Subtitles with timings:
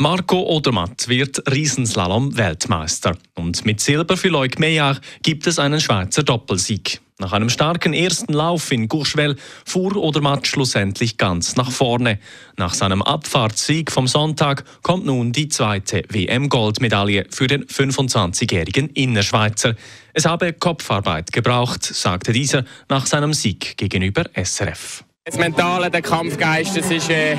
[0.00, 3.18] Marco Odermatt wird Riesenslalom-Weltmeister.
[3.34, 7.02] Und mit Silber für Leuk Meyer gibt es einen Schweizer Doppelsieg.
[7.18, 9.36] Nach einem starken ersten Lauf in Courchevel
[9.66, 12.18] fuhr Odermatt schlussendlich ganz nach vorne.
[12.56, 19.74] Nach seinem Abfahrtssieg vom Sonntag kommt nun die zweite WM-Goldmedaille für den 25-jährigen Innerschweizer.
[20.14, 25.04] Es habe Kopfarbeit gebraucht, sagte dieser nach seinem Sieg gegenüber SRF.
[25.26, 27.36] Das Mentale, der Kampfgeist, das war äh,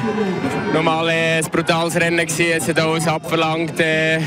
[0.71, 2.54] nochmal äh, ein brutales Rennen gewesen.
[2.55, 3.80] Es hat uns abverlangt.
[3.80, 4.20] Äh,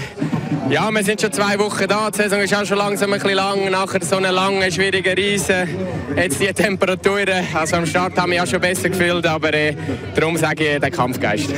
[0.68, 2.10] ja, wir sind schon zwei Wochen da.
[2.10, 3.70] Die Saison ist auch schon langsam ein bisschen lang.
[3.70, 5.68] Nachher so eine lange, schwierige Reise.
[6.16, 7.46] Jetzt die Temperaturen.
[7.54, 9.76] Also am Start haben wir ja schon besser gefühlt, aber äh,
[10.16, 11.50] darum sage ich, der Kampfgeist.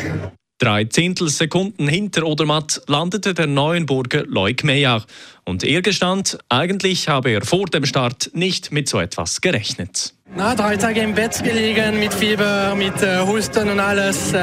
[0.59, 5.03] Drei Zehntelsekunden hinter Odermatt landete der Neuenburger Loic Meyer.
[5.45, 10.13] Und er gestand, eigentlich habe er vor dem Start nicht mit so etwas gerechnet.
[10.35, 14.33] Na, drei Tage im Bett gelegen, mit Fieber, mit äh, Husten und alles.
[14.33, 14.39] Äh,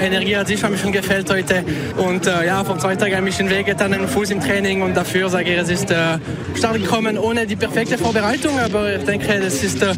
[0.00, 1.62] Energie hat sich ein bisschen gefällt heute.
[1.98, 4.80] Und äh, ja, vom zweiten Tag ein bisschen wehgetan, den Fuß im Training.
[4.80, 6.18] Und dafür sage ich, es ist äh,
[6.56, 8.58] stark gekommen ohne die perfekte Vorbereitung.
[8.58, 9.94] Aber ich denke, das ist äh,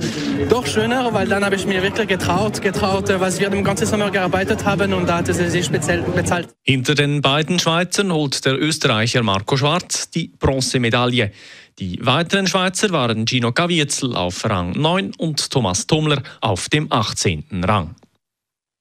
[0.50, 3.86] doch schöner, weil dann habe ich mir wirklich getraut, getraut, äh, was wir den ganzen
[3.86, 4.92] Sommer gearbeitet haben.
[4.92, 6.48] Und da hat es sich speziell bezahlt.
[6.64, 11.30] Hinter den beiden Schweizern holt der Österreicher Marco Schwarz die Bronzemedaille.
[11.78, 17.44] Die weiteren Schweizer waren Gino Caviezel auf Rang 9 und Thomas Tummler auf dem 18.
[17.62, 17.94] Rang.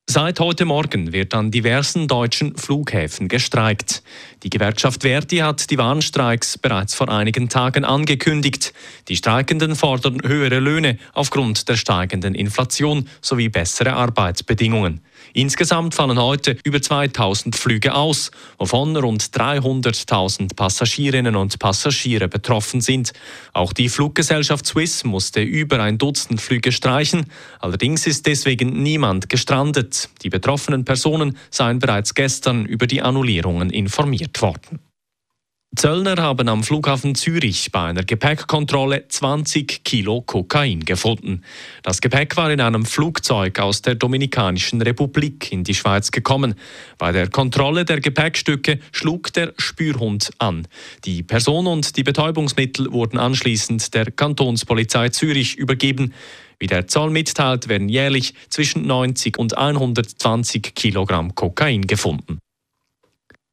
[0.10, 4.04] Seit heute Morgen wird an diversen deutschen Flughäfen gestreikt.
[4.42, 8.74] Die Gewerkschaft Verdi hat die Warnstreiks bereits vor einigen Tagen angekündigt.
[9.10, 15.02] Die Streikenden fordern höhere Löhne aufgrund der steigenden Inflation sowie bessere Arbeitsbedingungen.
[15.34, 23.12] Insgesamt fallen heute über 2000 Flüge aus, wovon rund 300.000 Passagierinnen und Passagiere betroffen sind.
[23.52, 27.26] Auch die Fluggesellschaft Swiss musste über ein Dutzend Flüge streichen.
[27.60, 29.97] Allerdings ist deswegen niemand gestrandet.
[30.24, 34.80] Die betroffenen Personen seien bereits gestern über die Annullierungen informiert worden.
[35.76, 41.44] Zöllner haben am Flughafen Zürich bei einer Gepäckkontrolle 20 Kilo Kokain gefunden.
[41.84, 46.56] Das Gepäck war in einem Flugzeug aus der Dominikanischen Republik in die Schweiz gekommen.
[46.98, 50.68] Bei der Kontrolle der Gepäckstücke schlug der Spürhund an.
[51.06, 56.14] Die Person und die Betäubungsmittel wurden anschließend der Kantonspolizei Zürich übergeben.
[56.60, 62.40] Wie der Zoll mitteilt, werden jährlich zwischen 90 und 120 Kilogramm Kokain gefunden.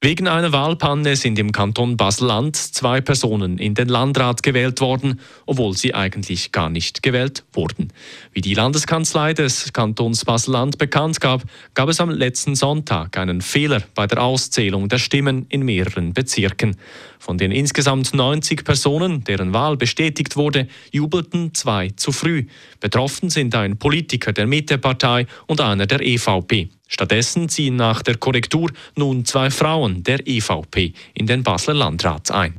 [0.05, 5.75] Wegen einer Wahlpanne sind im Kanton Basel-Land zwei Personen in den Landrat gewählt worden, obwohl
[5.79, 7.91] sie eigentlich gar nicht gewählt wurden.
[8.31, 13.83] Wie die Landeskanzlei des Kantons Basel-Land bekannt gab, gab es am letzten Sonntag einen Fehler
[13.95, 16.77] bei der Auszählung der Stimmen in mehreren Bezirken.
[17.19, 22.45] Von den insgesamt 90 Personen, deren Wahl bestätigt wurde, jubelten zwei zu früh.
[22.79, 26.69] Betroffen sind ein Politiker der Mittepartei und einer der EVP.
[26.89, 32.57] Stattdessen ziehen nach der Korrektur nun zwei Frauen der EVP in den Basler Landrat ein.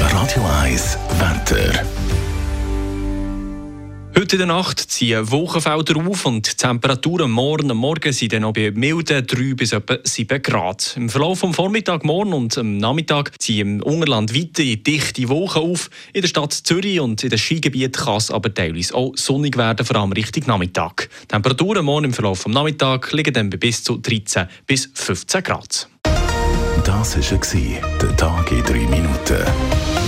[0.00, 2.07] Radio 1 Wetter.
[4.18, 8.42] Heute in der Nacht ziehen Wolkenfelder auf und die Temperaturen morgen und morgen sind dann
[8.42, 10.94] noch bei milden 3 bis etwa 7 Grad.
[10.96, 15.88] Im Verlauf des Vormittag, morgen und am Nachmittag ziehen im Ungerland weite dichte Wolken auf.
[16.12, 19.86] In der Stadt Zürich und in den Skigebieten kann es aber teilweise auch sonnig werden,
[19.86, 21.08] vor allem Richtung Nachmittag.
[21.22, 25.44] Die Temperaturen morgen im Verlauf des Nachmittags liegen dann bei bis zu 13 bis 15
[25.44, 25.88] Grad.
[26.82, 30.07] Das war der Tag in 3 Minuten.